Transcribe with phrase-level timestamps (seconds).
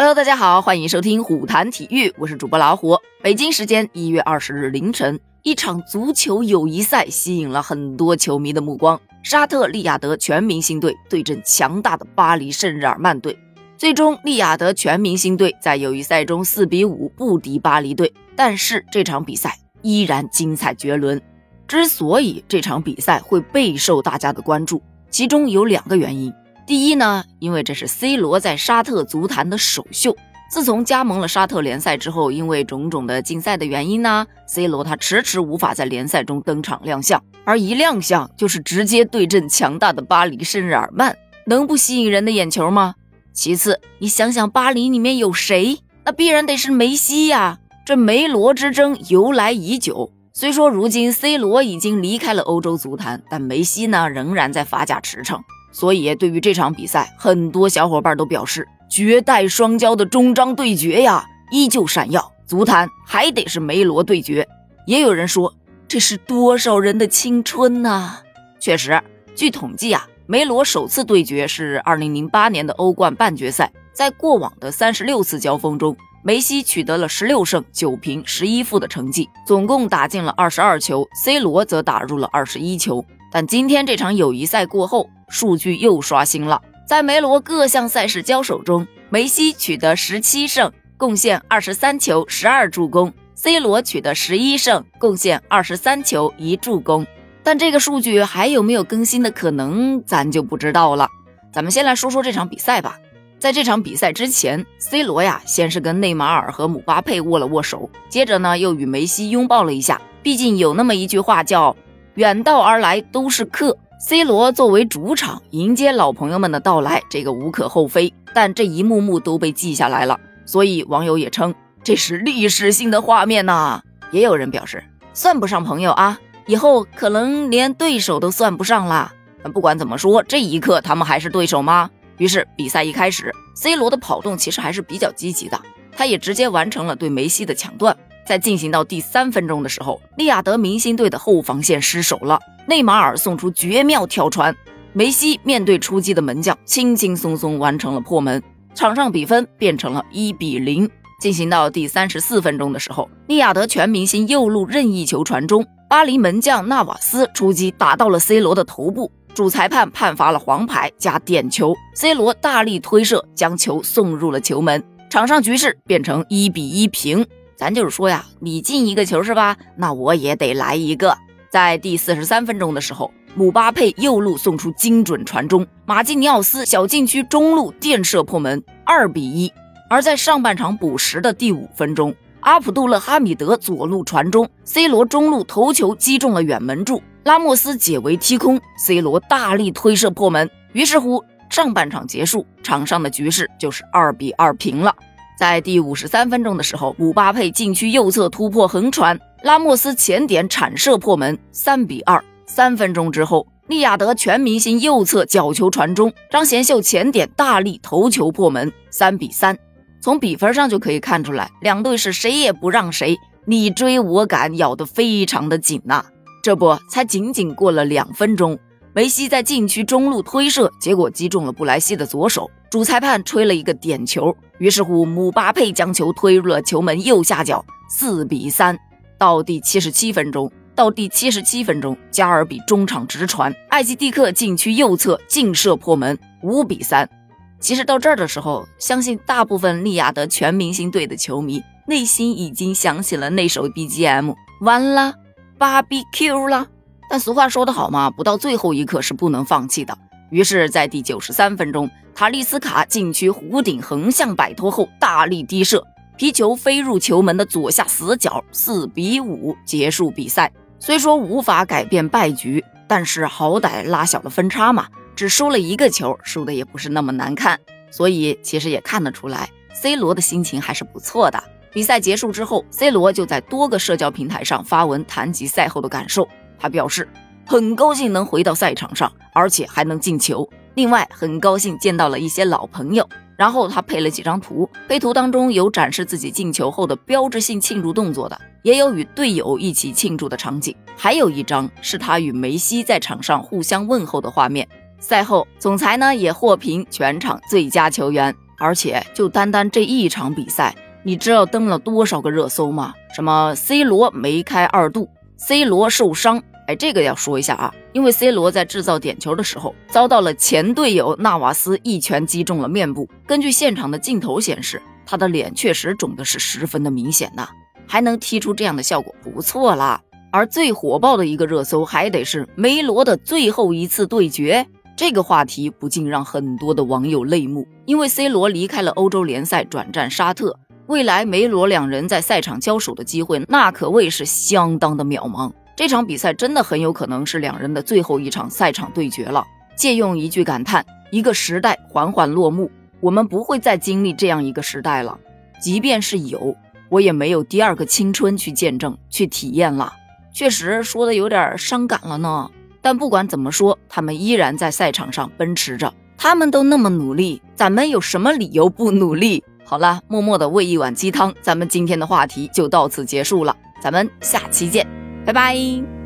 [0.00, 2.96] Hello，大家好，欢迎收听虎谈体育，我是主播老虎。
[3.22, 8.98] 北京时间一月二十日凌晨，一场足球友谊赛吸引了很多球迷的目光。
[9.22, 13.38] 沙特利雅得全明星队对阵强大的巴黎圣日耳曼队，
[13.76, 18.10] 最终利雅得全明星队在友谊赛中四比五不敌巴黎队。
[18.34, 21.20] 但是这场比赛依然精彩绝伦。
[21.68, 24.80] 之所以这场比赛会备受大家的关注，
[25.10, 26.32] 其中有两个原因。
[26.66, 30.16] 第一呢，因为这是 C 罗在沙特足坛的首秀。
[30.50, 42.94] 自从加盟了沙特联赛之后，因为种种的禁赛的原因呢，C 罗他迟迟无法在联赛中登场亮相，而一亮相就是直接对阵强大的巴黎圣日耳曼，能不吸引人的眼球吗？
[43.32, 45.78] 其次，你想想巴黎里面有谁？
[46.04, 47.58] 那必然得是梅西呀！
[47.86, 55.40] 这梅罗之争由来已久，虽说如今 C 罗已经离开了欧洲足坛，但梅西呢仍然在法甲驰骋。
[55.72, 62.32] 所以，对于这场比赛，很多小伙伴都表示，绝代双骄的终章对决呀，依旧闪耀。
[62.46, 64.46] 足坛还得是梅罗对决。
[64.86, 65.54] 也有人说，
[65.86, 68.18] 这是多少人的青春呐！
[68.58, 69.00] 确实，
[69.36, 83.04] 据统计啊，梅罗首次对决是2008年的欧冠半决赛，在过往的36次交锋中，梅西取得了16胜9平11负的成绩，总共打进了22球，C 罗则打入了21球。
[83.30, 86.60] 但今天这场友谊赛过后，数据又刷新了。
[86.86, 97.06] 在梅罗各项赛事交手中，梅西取得十七胜，贡献二十三球、十二助攻；C 罗取得十一胜，贡献二十三球、一助攻。
[97.44, 101.08] 但这个数据还有没有更新的可能，咱就不知道了。
[101.52, 102.98] 咱们先来说说这场比赛吧。
[103.38, 110.02] 在这场比赛之前，C 罗呀，先是跟内马尔和姆巴佩握了握手，接着呢，又与梅西拥抱了一下。
[110.22, 111.76] 毕竟有那么一句话叫。
[112.20, 118.12] 远道而来都是客，C 罗作为主场迎接老朋友们的到来，这个无可厚非。
[118.34, 123.80] 但这一幕幕都被记下来了，所以网友也称这是历史性的画面呐。
[124.10, 129.10] 也有人表示算不上朋友啊，以后可能连对手都算不上啦。
[129.42, 131.88] 但不管怎么说，这一刻他们还是对手吗？
[132.18, 135.58] 于是比赛一开始，C 罗的跑动其实还是比较积极的，
[135.96, 137.96] 他也直接完成了对梅西的抢断。
[138.30, 142.38] 在进行到第三分钟的时候，利雅得明星队的后防线失守了。
[142.68, 144.54] 内马尔送出绝妙跳传，
[144.92, 148.40] 梅西面对出击的门将，轻轻松松完成了破门。
[148.72, 150.88] 场上比分变成了一比零。
[151.20, 161.74] 进行到第三十四分钟的时候，利雅得全明星右路任意球传中，巴黎门将纳瓦斯出击打到了 C 罗的头部，主裁判判罚了黄牌加点球。
[161.96, 164.80] C 罗大力推射，将球送入了球门。
[165.10, 167.26] 场上局势变成一比一平。
[167.60, 169.54] 咱就是说呀，你进一个球是吧？
[169.76, 171.14] 那我也得来一个。
[171.50, 179.52] 在第四十三分钟的时候，姆巴佩右路送出精准传中，马基尼奥斯小禁区中路垫射破门，二比一。
[179.90, 190.48] 而在上半场补时的第五分钟，阿卜杜勒哈米德左路传中，C 罗中路头球击中了远门柱，拉莫斯解围踢空，C 罗大力推射破门。
[190.72, 194.96] 于是乎，上半场结束，场上的局势就是二比二平了。
[195.40, 202.22] 在第五十三分钟的时候，姆巴佩禁区右侧突破横传，拉莫斯前点铲射破门，三比二。
[202.44, 209.56] 三分钟之后，利雅得全明星右侧角球传中，张贤秀前点大力头球破门，三比三。
[210.02, 216.04] 从比分上就可以看出来，两队是谁也不让谁，你追我赶，咬得非常的紧呐。
[216.42, 218.58] 这不，才仅仅过了两分钟，
[218.92, 222.50] 梅西在禁区中路推射，结果击中了布莱希的左手。
[222.70, 228.78] 主裁判吹了一个点球，于是乎姆巴佩将球推入了球门右下角，四比三。
[229.18, 237.10] 到第七十七分钟，到第七十七分钟，加尔比中场直传，艾吉蒂克禁区右侧劲射破门，五比三。
[237.58, 245.14] 其实到这儿的时候，相信大部分利雅得全明星队的球迷内心已经响起了那首 BGM，完了
[245.58, 246.68] ，BBQ 了。
[247.10, 249.98] 但俗话说得好嘛，不到最后一刻是不能放弃的。
[250.30, 255.84] 于是，在第九十三分钟，塔利斯卡禁区弧顶横向摆脱后，大力低射，
[256.16, 260.52] 皮球飞入球门的左下死角，四比五结束比赛。
[260.78, 264.86] 虽说无法改变败局，但是好歹拉小了分差嘛，
[265.16, 267.58] 只输了一个球，输的也不是那么难看。
[267.90, 271.42] 所以其实也看得出来，C 罗的心情还是不错的。
[271.72, 277.08] 比赛结束之后，C 罗就在多个社交平台上发文谈及赛后的感受，他表示。
[277.50, 280.48] 很高兴能回到赛场上，而且还能进球。
[280.74, 283.04] 另外，很高兴见到了一些老朋友。
[283.36, 294.68] 然后他配了几张图，配图当中有展示自己进球后的标志性庆祝动作的，也有与队友一起庆祝的场景，还有一张是他与梅西在场上互相问候的画面。
[295.00, 298.32] 赛后，总裁呢也获评全场最佳球员。
[298.60, 302.94] 而且就单单这一场比赛，你知道登了多少个热搜吗？
[303.12, 306.40] 什么 C 罗梅开二度，C 罗受伤。
[306.70, 313.08] 哎，这个要说一下啊，因为 C 罗在制造点球的时候，遭到了前队友纳瓦斯一拳击中了面部。
[313.26, 317.48] 根据现场的镜头显示，他的脸确实肿的是十分的明显呐，
[317.88, 320.00] 还能踢出这样的效果，不错啦。
[320.30, 324.64] 而最火爆的一个热搜，还得是梅罗的最后一次对决。
[324.96, 330.56] 这个话题不禁让很多的网友泪目，因为 C 罗离开了欧洲联赛，转战沙特，
[330.86, 335.50] 未来梅罗两人在赛场交手的机会，那可谓是相当的渺茫。
[335.80, 339.42] 这场比赛真的很有可能是两人的最后一场赛场对决了。
[339.74, 345.18] 借用一句感叹，一个时代缓缓落幕，我们不会再经历这样一个时代了。
[345.58, 346.54] 即便是有，
[346.90, 349.90] 我也没有第二个青春去见证、去体验了。
[350.34, 352.50] 确实说的有点伤感了呢。
[352.82, 355.90] 但不管怎么说，他们依然在赛场上奔驰着。
[356.18, 359.42] 他们都那么努力，咱们有什么理由不努力？
[359.64, 363.56] 好了，默默的喂一碗鸡汤，咱们今天的话题就到此结束了。
[363.80, 364.86] 咱们下期见，
[365.30, 365.99] 拜拜。